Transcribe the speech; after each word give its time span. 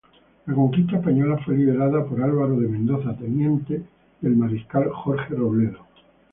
La 0.47 0.55
conquista 0.55 0.97
española 0.97 1.37
fue 1.45 1.55
liderada 1.57 2.03
por 2.05 2.23
Álvaro 2.23 2.59
de 2.59 2.67
Mendoza, 2.67 3.15
teniente 3.15 3.83
del 4.21 4.35
Mariscal 4.35 4.89
Jorge 4.89 5.35
Robledo. 5.35 5.85